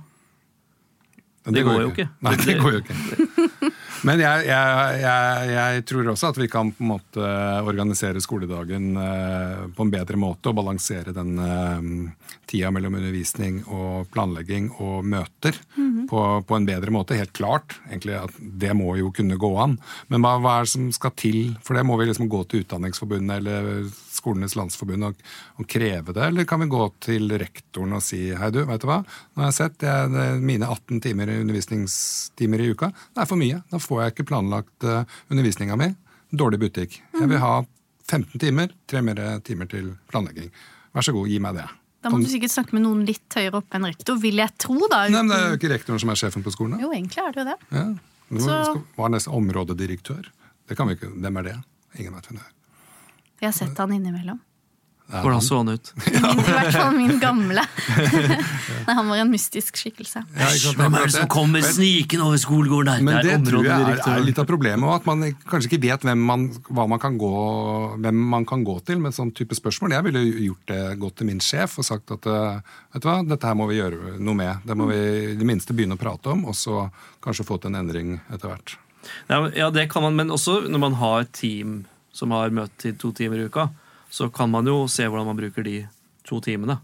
[1.46, 2.08] Det går jo ikke.
[2.22, 3.71] Nei, det går jo ikke.
[4.08, 8.96] Men jeg, jeg, jeg, jeg tror også at vi kan på en måte organisere skoledagen
[8.98, 15.06] eh, på en bedre måte og balansere den eh, tida mellom undervisning og planlegging og
[15.08, 15.58] møter
[16.10, 17.18] på, på en bedre måte.
[17.20, 17.78] Helt klart.
[17.90, 19.78] egentlig at Det må jo kunne gå an.
[20.12, 21.40] Men hva, hva er det som skal til?
[21.64, 25.22] For det må vi liksom gå til Utdanningsforbundet eller Skolenes landsforbund og,
[25.62, 26.26] og kreve det?
[26.28, 29.52] Eller kan vi gå til rektoren og si hei du, vet du hva, nå har
[29.52, 33.62] jeg sett jeg, mine 18 timer undervisningstimer i uka, det er for mye.
[33.72, 35.90] Da får jeg ikke planlagt uh, undervisninga mi.
[36.32, 37.02] Dårlig butikk.
[37.20, 37.54] Jeg vil ha
[38.08, 40.52] 15 timer, tre mer timer til planlegging.
[40.96, 41.68] Vær så god, gi meg det.
[42.02, 44.78] Da må du sikkert snakke med noen litt høyere oppe enn rektor, vil jeg tro.
[44.90, 45.04] da.
[45.06, 46.78] Nei, men Det er jo ikke rektoren som er sjefen på skolen.
[46.78, 46.82] da.
[46.82, 47.58] Jo, egentlig er det jo det.
[47.72, 47.84] Ja.
[48.32, 50.32] Det Så- var er områdedirektør?
[50.68, 51.12] Det kan vi ikke.
[51.12, 51.58] Hvem er det?
[52.00, 52.54] Ingen vet hvem det er.
[53.40, 54.40] Vi har sett han innimellom.
[55.12, 55.92] Hvordan så han ut?
[56.06, 57.64] Min, I hvert fall min gamle.
[58.88, 60.24] Nei, han var en mystisk skikkelse.
[60.38, 60.50] Ja.
[60.78, 63.04] Hvem er det som kommer snikende over skolegården der?
[63.06, 66.24] Men det, tror jeg er, er litt av problemet, at man kanskje ikke vet hvem
[66.32, 67.32] man, hva man kan gå,
[68.02, 69.98] hvem man kan gå til med sånn type spørsmål.
[69.98, 73.20] Jeg ville gjort det godt til min sjef og sagt at eh, vet du hva,
[73.28, 74.64] dette her må vi gjøre noe med.
[74.68, 75.02] Det må vi
[75.34, 76.88] i det minste begynne å prate om, og så
[77.24, 78.78] kanskje få til en endring etter hvert.
[79.28, 81.82] Ja, det kan man, men også når man har et team
[82.14, 83.70] som har møte i to timer i uka,
[84.12, 85.78] så kan man jo se hvordan man bruker de
[86.28, 86.78] to timene.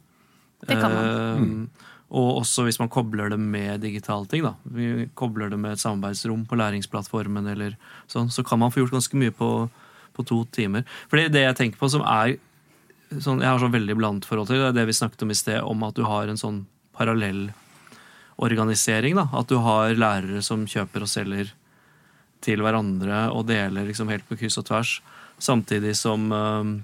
[0.63, 1.44] Det kan man.
[1.44, 1.68] Mm.
[2.08, 4.46] og også hvis man kobler det med digitale ting.
[4.46, 4.56] da.
[4.63, 7.76] Vi kobler det med et samarbeidsrom på læringsplattformen, eller
[8.08, 9.52] sånn, så kan man få gjort ganske mye på,
[10.16, 10.88] på to timer.
[11.12, 12.38] For det, det jeg tenker på som er
[13.12, 15.38] sånn, Jeg har sånn veldig blandet forhold til det, er det vi snakket om i
[15.38, 17.50] sted, om at du har en sånn parallell
[18.38, 19.16] organisering.
[19.16, 21.54] da, At du har lærere som kjøper og selger
[22.42, 25.00] til hverandre og deler liksom helt på kryss og tvers,
[25.42, 26.84] samtidig som, eh,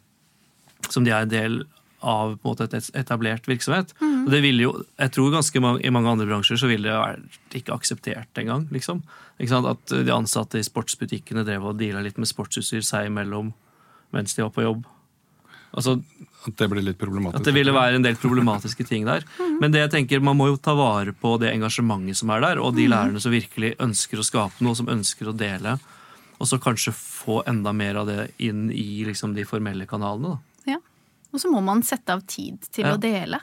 [0.89, 1.63] som de er en del
[2.03, 3.93] av på en måte, et etablert virksomhet.
[4.03, 6.99] Og det ville jo, jeg tror ganske mange, I mange andre bransjer så ville det
[6.99, 8.67] vært ikke akseptert engang.
[8.75, 8.99] Liksom.
[9.39, 9.69] Ikke sant?
[9.71, 13.53] At de ansatte i sportsbutikkene drev og deala litt med sportsutstyr seg imellom
[14.13, 14.83] mens de var på jobb.
[15.73, 15.95] Altså,
[16.45, 17.39] At det blir litt problematisk.
[17.39, 19.25] at det ville være en del problematiske ting der.
[19.61, 22.61] Men det jeg tenker, man må jo ta vare på det engasjementet som er der,
[22.61, 25.79] og de lærerne som virkelig ønsker å skape noe, som ønsker å dele.
[26.37, 30.35] Og så kanskje få enda mer av det inn i liksom, de formelle kanalene.
[30.35, 30.52] Da.
[31.33, 31.35] Ja.
[31.35, 32.93] Og så må man sette av tid til Ja.
[32.95, 33.41] å dele.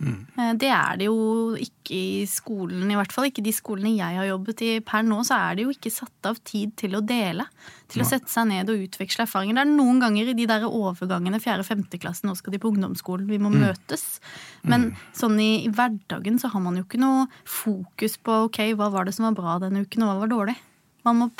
[0.00, 0.56] Mm.
[0.56, 4.24] Det er det jo ikke i skolen, i hvert fall ikke de skolene jeg har
[4.30, 7.44] jobbet i per nå, så er det jo ikke satt av tid til å dele.
[7.86, 9.58] Til å sette seg ned og utveksle erfaringer.
[9.58, 13.28] Det er noen ganger i de der overgangene, fjerde-femte klasse, nå skal de på ungdomsskolen,
[13.28, 14.20] vi må møtes.
[14.64, 18.88] Men sånn i, i hverdagen så har man jo ikke noe fokus på ok, hva
[18.90, 20.56] var det som var bra denne uken, og hva var dårlig.
[21.04, 21.30] Man må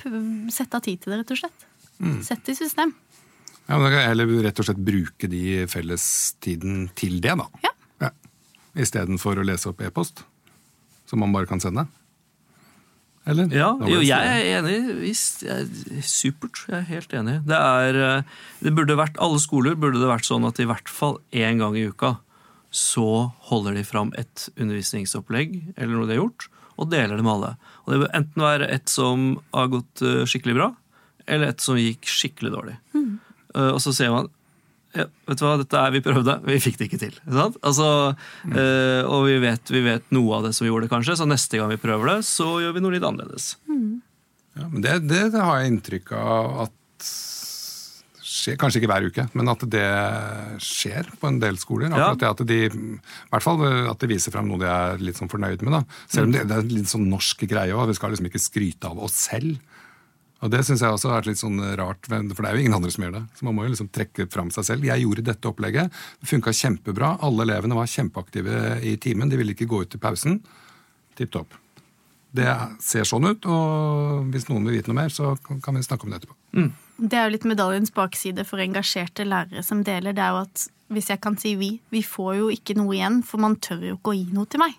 [0.52, 1.66] sette av tid til det, rett og slett.
[2.24, 2.92] Sett det i system.
[3.70, 7.46] Ja, men da kan jeg heller rett og slett bruke de fellestiden til det, da.
[7.62, 7.70] Ja.
[8.02, 8.10] Ja.
[8.82, 10.24] Istedenfor å lese opp e-post,
[11.06, 11.86] som man bare kan sende.
[13.30, 13.46] Eller?
[13.54, 14.78] Ja, jo, jeg er enig.
[15.04, 16.64] Visst, jeg er supert.
[16.66, 17.36] Jeg er helt enig.
[17.46, 20.88] Det er, eh, det burde vært, Alle skoler burde det vært sånn at i hvert
[20.90, 22.16] fall én gang i uka
[22.74, 26.46] så holder de fram et undervisningsopplegg eller noe de har gjort,
[26.78, 27.56] og deler det med alle.
[27.84, 30.70] Og Det bør enten være et som har gått eh, skikkelig bra,
[31.26, 32.78] eller et som gikk skikkelig dårlig.
[32.94, 33.10] Eh,
[33.54, 34.30] Og så ser man
[34.90, 37.14] ja, vet du hva, dette er, Vi prøvde, vi fikk det ikke til.
[37.14, 37.58] Ikke sant?
[37.62, 37.86] Altså,
[38.50, 41.60] eh, og vi vet, vi vet noe av det som vi gjorde, kanskje, så neste
[41.60, 43.52] gang vi prøver det, så gjør vi noe litt annerledes.
[44.58, 46.76] Ja, men det, det, det har jeg inntrykk av at
[48.30, 49.86] skjer, Kanskje ikke hver uke, men at det
[50.64, 51.92] skjer på en del skoler.
[51.94, 52.10] Ja.
[52.18, 55.30] Det at de, I hvert fall at de viser frem noe de er litt sånn
[55.30, 55.76] fornøyd med.
[55.78, 56.00] Da.
[56.10, 57.90] Selv om det, det er en litt sånn norsk greie òg.
[57.90, 59.58] Vi skal liksom ikke skryte av oss selv.
[60.40, 62.76] Og Det syns jeg også har vært litt sånn rart, for det er jo ingen
[62.78, 63.24] andre som gjør det.
[63.36, 64.86] Så Man må jo liksom trekke fram seg selv.
[64.88, 65.92] Jeg gjorde dette opplegget.
[66.20, 67.18] Det funka kjempebra.
[67.26, 69.28] Alle elevene var kjempeaktive i timen.
[69.28, 70.40] De ville ikke gå ut i pausen.
[71.18, 71.58] Tipp topp.
[72.32, 72.46] Det
[72.80, 76.12] ser sånn ut, og hvis noen vil vite noe mer, så kan vi snakke om
[76.14, 76.36] det etterpå.
[77.00, 80.14] Det er jo litt medaljens bakside for engasjerte lærere som deler.
[80.14, 83.18] Det er jo at, hvis jeg kan si vi, vi får jo ikke noe igjen,
[83.26, 84.78] for man tør jo ikke å gi noe til meg.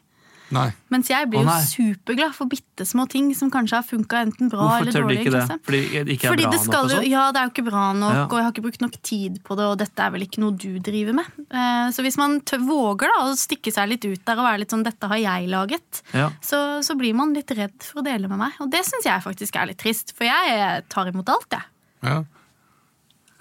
[0.51, 0.67] Nei.
[0.91, 4.65] Mens jeg blir jo superglad for bitte små ting som kanskje har funka enten bra
[4.67, 5.19] Hvorfor eller tør du dårlig.
[5.25, 5.57] ikke det?
[5.63, 6.83] Fordi det ikke er Fordi bra det skal nok?
[6.83, 7.09] og sånn?
[7.09, 8.23] ja, det er jo ikke bra nok, Ja.
[8.25, 10.51] og jeg har ikke brukt nok tid på det, og dette er vel ikke noe
[10.57, 11.25] du driver med.
[11.49, 14.59] Eh, Så hvis man tør, våger da, å stikke seg litt ut der og være
[14.59, 16.29] litt sånn 'dette har jeg laget', Ja.
[16.41, 18.51] så, så blir man litt redd for å dele med meg.
[18.59, 21.63] Og det syns jeg faktisk er litt trist, for jeg tar imot alt, jeg.
[22.03, 22.23] Ja.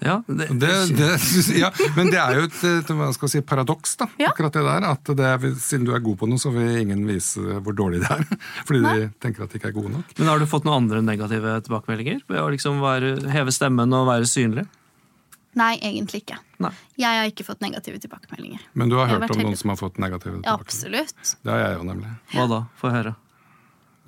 [0.01, 1.09] Ja, det, Det, det,
[1.63, 4.09] ja, men det er jo et, et hva skal si, paradoks, da.
[4.21, 4.31] Ja.
[4.33, 4.87] Akkurat det der.
[4.91, 8.11] At det siden du er god på noe, så vil ingen vise hvor dårlig det
[8.17, 8.25] er.
[8.69, 10.13] Fordi de tenker at de ikke er gode nok.
[10.19, 12.23] Men har du fått noen andre negative tilbakemeldinger?
[12.31, 14.67] Ved å liksom være, heve stemmen og være synlig?
[15.59, 16.37] Nei, egentlig ikke.
[16.63, 16.71] Nei.
[17.01, 18.61] Jeg har ikke fått negative tilbakemeldinger.
[18.79, 21.09] Men du har hørt har om noen som har fått negative Ja, tilbakemeldinger?
[21.11, 21.33] absolutt.
[21.43, 22.13] Det har jeg jo, nemlig.
[22.37, 22.61] Hva da?
[22.79, 23.17] Få høre.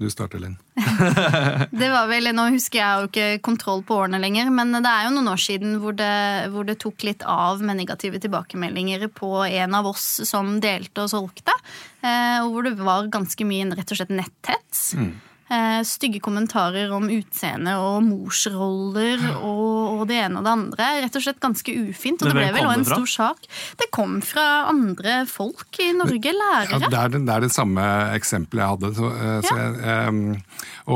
[0.02, 0.56] Du starter, Linn.
[1.70, 5.06] Det var vel, Nå husker jeg jo ikke kontroll på årene lenger, men det er
[5.06, 6.12] jo noen år siden hvor det,
[6.50, 11.12] hvor det tok litt av med negative tilbakemeldinger på en av oss som delte og
[11.12, 11.54] solgte.
[12.02, 14.88] Eh, og hvor det var ganske mye rett og slett netthets.
[15.52, 20.86] Eh, stygge kommentarer om utseende og morsroller og, og det ene og det andre.
[21.04, 22.22] Rett og slett ganske ufint.
[22.24, 23.50] Og det ble vel også en stor sak.
[23.82, 26.88] Det kom fra andre folk i Norge, Ja, lærere.
[26.88, 27.84] det, er, det det er det samme
[28.16, 28.94] eksempelet jeg hadde.
[28.96, 30.22] Så, eh, så jeg, em,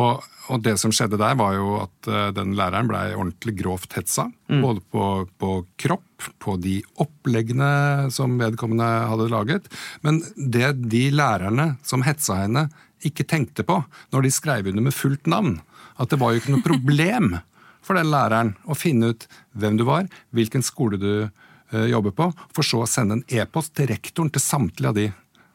[0.00, 3.98] og, og det som skjedde der, var jo at eh, den læreren blei ordentlig grovt
[3.98, 4.30] hetsa.
[4.48, 5.10] Både på,
[5.42, 9.68] på kropp, på de oppleggene som vedkommende hadde laget.
[10.06, 12.68] Men det de lærerne som hetsa henne,
[13.04, 13.80] ikke tenkte på
[14.14, 15.58] når de skrev under med fullt navn,
[16.00, 17.36] at det var jo ikke noe problem
[17.86, 22.30] for den læreren å finne ut hvem du var, hvilken skole du eh, jobber på,
[22.56, 25.06] for så å sende en e-post til rektoren til samtlige av de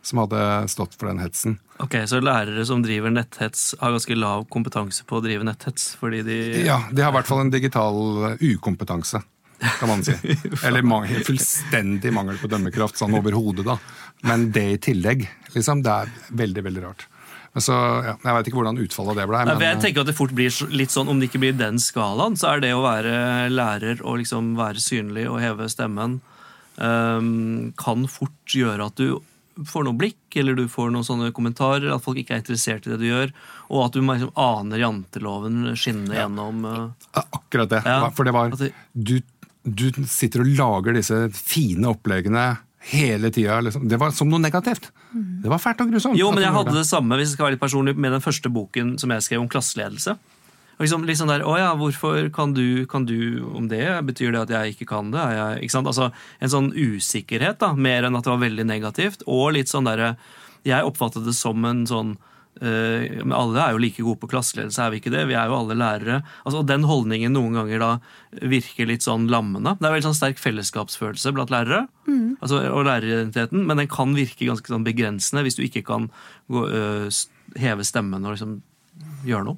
[0.01, 0.39] som hadde
[0.71, 1.59] stått for den hetsen.
[1.83, 5.91] Ok, Så lærere som driver netthets, har ganske lav kompetanse på å drive netthets?
[5.99, 6.37] fordi de...
[6.65, 7.99] Ja, De har i hvert fall en digital
[8.31, 9.21] eh, ukompetanse,
[9.77, 10.15] kan man si.
[10.65, 13.75] Eller ma- fullstendig mangel på dømmekraft, sånn overhodet, da.
[14.25, 15.83] Men det i tillegg, liksom.
[15.85, 17.05] Det er veldig, veldig rart.
[17.51, 19.39] Men så, ja, Jeg veit ikke hvordan utfallet av det ble.
[19.49, 22.37] Men, jeg tenker at det fort blir litt sånn, Om det ikke blir den skalaen,
[22.39, 26.21] så er det å være lærer og liksom være synlig og heve stemmen
[26.77, 29.19] um, kan fort gjøre at du
[29.67, 32.93] får noe blikk, eller du får noen sånne kommentarer, at folk ikke er interessert i
[32.93, 33.33] det du gjør,
[33.69, 37.19] og at du liksom aner janteloven skinne gjennom uh...
[37.19, 37.81] Akkurat det.
[37.85, 38.07] Ja.
[38.15, 39.15] For det var du,
[39.67, 42.45] du sitter og lager disse fine oppleggene
[42.91, 43.59] hele tida.
[43.61, 43.85] Liksom.
[43.91, 44.89] Det var som noe negativt.
[45.11, 46.19] Det var fælt og grusomt.
[46.19, 48.51] Jo, men jeg hadde det samme hvis jeg skal være litt personlig, med den første
[48.51, 50.15] boken som jeg skrev om klasseledelse.
[50.81, 53.85] Og liksom, liksom der, å ja, Hvorfor kan du, kan du om det?
[54.07, 55.19] Betyr det at jeg ikke kan det?
[55.21, 55.83] Er jeg, ikke?
[55.83, 56.09] Altså,
[56.41, 59.25] En sånn usikkerhet, da, mer enn at det var veldig negativt.
[59.29, 60.15] Og litt sånn derre
[60.65, 62.15] Jeg oppfattet det som en sånn
[62.61, 65.23] men alle er jo like gode på klasseledelse, er vi ikke det?
[65.29, 66.19] Vi er jo alle lærere.
[66.45, 67.89] Altså, og Den holdningen noen ganger da
[68.45, 69.73] virker litt sånn lammende.
[69.79, 71.87] Det er veldig sånn sterk fellesskapsfølelse blant lærere
[72.41, 76.09] altså, og læreridentiteten, men den kan virke ganske sånn begrensende hvis du ikke kan
[76.51, 77.09] gå, øh,
[77.57, 78.59] heve stemmen og liksom
[79.25, 79.57] gjøre noe.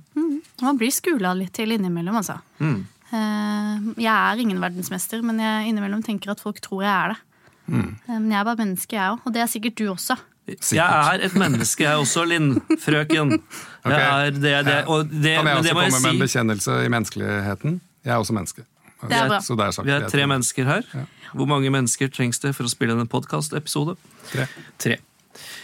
[0.63, 2.39] Man blir skula litt til innimellom, altså.
[2.63, 2.85] Mm.
[3.13, 7.19] Eh, Jeg er ingen verdensmester, men jeg innimellom tenker at folk tror jeg er det.
[7.67, 7.89] Mm.
[8.07, 9.19] Eh, Men jeg er bare menneske, jeg òg.
[9.25, 10.17] Og det er sikkert du også.
[10.47, 12.57] Jeg er et menneske, jeg også, Linn.
[12.83, 13.31] Frøken.
[13.31, 13.39] Jeg
[13.83, 13.91] Ok.
[13.91, 16.75] er det, det, og det, Kan jeg også det må komme jeg med en bekjennelse
[16.85, 17.81] i menneskeligheten?
[18.05, 18.63] Jeg er også menneske.
[19.03, 19.39] Det er bra.
[19.43, 19.87] Så det er sagt.
[19.87, 20.85] Vi er tre mennesker her.
[21.33, 23.97] Hvor mange mennesker trengs det for å spille en podkastepisode?
[24.31, 24.47] Tre.
[24.79, 24.99] Tre.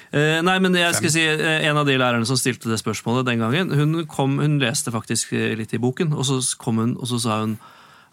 [0.10, 3.28] Uh, nei, men jeg skal si, uh, En av de lærerne som stilte det spørsmålet
[3.28, 6.96] den gangen, hun, kom, hun leste faktisk eh, litt i boken, og så kom hun
[6.98, 7.60] og så sa hun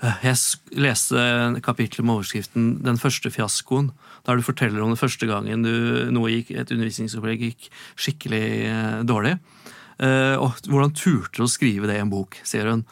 [0.02, 0.36] jeg
[0.76, 1.16] leste
[1.64, 3.92] kapittelet med overskriften 'Den første fiaskoen',
[4.26, 9.02] der du forteller om den første gangen du, noe gikk, et undervisningsopplegg gikk skikkelig eh,
[9.08, 9.38] dårlig.
[9.96, 12.84] Eh, og hvordan turte du å skrive det i en bok, sier hun.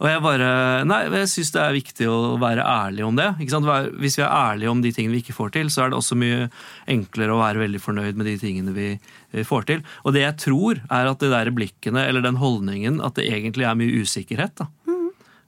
[0.00, 0.50] Og jeg bare,
[0.88, 3.34] nei, jeg syns det er viktig å være ærlig om det.
[3.40, 6.16] Hvis vi er ærlige om de tingene vi ikke får til, så er det også
[6.16, 6.46] mye
[6.88, 8.94] enklere å være veldig fornøyd med de tingene vi
[9.30, 9.82] vi får til.
[10.04, 13.66] Og det jeg tror, er at det der blikkene, eller den holdningen, at det egentlig
[13.68, 14.56] er mye usikkerhet.
[14.58, 14.66] da.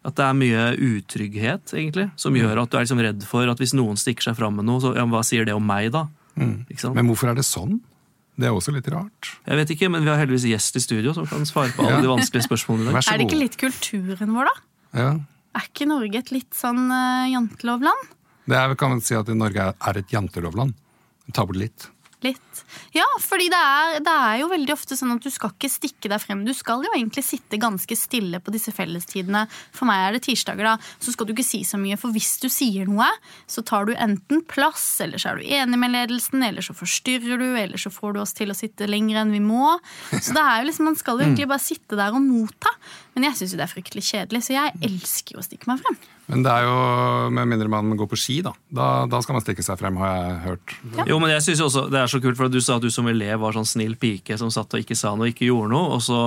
[0.05, 3.61] At det er mye utrygghet, egentlig, som gjør at du er liksom redd for at
[3.63, 6.09] hvis noen stikker seg fram med noe, så ja, hva sier det om meg, da?
[6.41, 6.97] Ikke sant?
[6.99, 7.79] Men hvorfor er det sånn?
[8.35, 9.29] Det er også litt rart.
[9.47, 12.01] Jeg vet ikke, men vi har heldigvis gjest i studio som kan svare på alle
[12.01, 12.01] Ja.
[12.03, 12.95] de vanskelige spørsmålene i dag.
[12.97, 14.55] Vær så Er det ikke litt kulturen vår, da?
[14.99, 15.11] Ja.
[15.55, 18.09] Er ikke Norge et litt sånn uh, jantelovland?
[18.49, 20.73] Det er, kan man si at Norge er- er et jantelovland.
[21.33, 21.87] Ta bort litt.
[22.23, 22.61] Litt.
[22.95, 26.11] Ja, fordi det er, det er jo veldig ofte sånn at du skal ikke stikke
[26.13, 26.45] deg frem.
[26.47, 29.45] Du skal jo egentlig sitte ganske stille på disse fellestidene.
[29.75, 30.77] For meg er det tirsdager, da.
[31.03, 33.09] Så skal du ikke si så mye, for hvis du sier noe,
[33.51, 37.43] så tar du enten plass, eller så er du enig med ledelsen, eller så forstyrrer
[37.43, 39.75] du, eller så får du oss til å sitte lenger enn vi må.
[40.13, 42.77] Så det er jo liksom, man skal jo egentlig bare sitte der og motta.
[43.13, 45.83] Men jeg syns jo det er fryktelig kjedelig, så jeg elsker jo å stikke meg
[45.85, 45.97] frem.
[46.33, 46.77] Men det er jo,
[47.37, 48.55] med mindre man går på ski, da.
[48.73, 50.75] Da, da skal man stikke seg frem, har jeg hørt.
[51.11, 53.11] Jo, men jeg synes også Det er så kult, for du sa at du som
[53.11, 55.99] elev var sånn snill pike som satt og ikke sa noe, ikke gjorde noe.
[55.99, 56.23] Og så,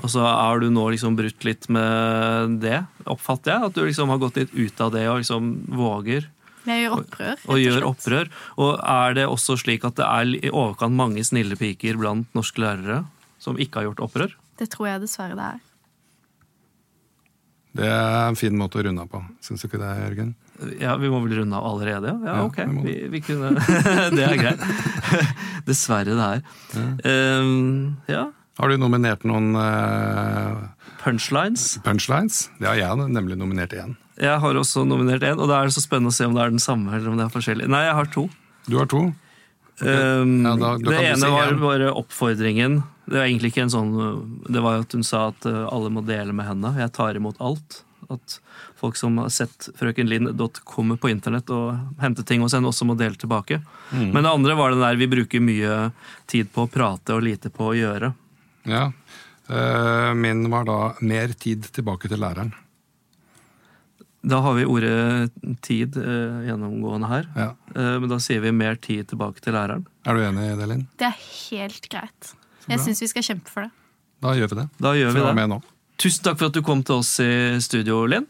[0.00, 3.68] og så er du nå liksom brutt litt med det, oppfatter jeg.
[3.68, 6.30] At du liksom har gått litt ut av det og liksom våger
[6.64, 7.36] Jeg gjør opprør.
[7.44, 8.34] Og, og gjør opprør.
[8.56, 12.64] Og er det også slik at det er i overkant mange snille piker blant norske
[12.64, 13.02] lærere
[13.42, 14.36] som ikke har gjort opprør?
[14.56, 15.64] Det tror jeg dessverre det er.
[17.76, 19.20] Det er en fin måte å runde av på.
[19.44, 20.32] Syns du ikke det, Jørgen?
[20.80, 22.14] Ja, Vi må vel runde av allerede?
[22.24, 22.58] Ja, ja Ja, ok.
[22.86, 23.52] vi Vi, kunne
[24.16, 24.64] Det er greit.
[25.68, 26.40] Dessverre, det her.
[27.04, 28.28] Um, ja.
[28.56, 30.64] Har du nominert noen uh...
[31.02, 31.76] Punchlines.
[31.84, 32.46] punchlines?
[32.58, 33.94] Det har jeg nemlig nominert én.
[34.18, 36.42] Jeg har også nominert én, og da er det så spennende å se om det
[36.42, 37.68] er den samme eller om det er forskjellig.
[37.70, 38.24] Nei, jeg har to.
[38.66, 39.04] Du har to.
[39.82, 42.82] Um, Ja, da- da det ene si var bare oppfordringen.
[43.06, 43.92] Det var egentlig ikke en sånn
[44.50, 46.72] Det var at hun sa at uh, alle må dele med henne.
[46.78, 47.82] Jeg tar imot alt.
[48.08, 48.38] At
[48.78, 53.16] folk som har sett frøkenlind.com på internett og henter ting hos henne, også må dele
[53.18, 53.60] tilbake.
[53.92, 54.12] Mm.
[54.12, 55.92] Men det andre var det der vi bruker mye
[56.26, 58.14] tid på å prate og lite på å gjøre.
[58.64, 58.92] Ja.
[59.48, 62.52] Eh, min var da 'mer tid tilbake til læreren'.
[64.26, 65.30] Da har vi ordet
[65.62, 67.28] tid uh, gjennomgående her.
[67.38, 67.50] Ja.
[67.76, 69.86] Uh, men da sier vi mer tid tilbake til læreren.
[70.06, 70.84] Er du enig i det, Linn?
[70.98, 72.32] Det er helt greit.
[72.66, 73.70] Jeg syns vi skal kjempe for det.
[74.24, 74.66] Da gjør vi det.
[74.82, 75.34] Da gjør vi det.
[75.38, 75.60] med nå.
[76.02, 77.30] Tusen takk for at du kom til oss i
[77.62, 78.26] studio, Linn.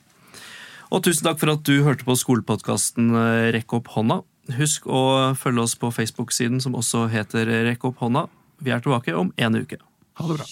[0.93, 3.11] Og tusen takk for at du hørte på skolepodkasten
[3.57, 4.21] Rekk opp hånda.
[4.61, 8.29] Husk å følge oss på Facebook-siden som også heter Rekk opp hånda.
[8.61, 9.81] Vi er tilbake om en uke.
[10.21, 10.47] Ha det bra.